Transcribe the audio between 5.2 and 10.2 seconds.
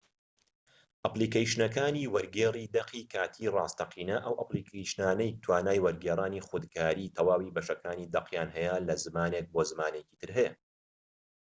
کە توانای وەرگێڕانی خودکاری تەواوی بەشەکانی دەقیان لە زمانێک بۆ زمانی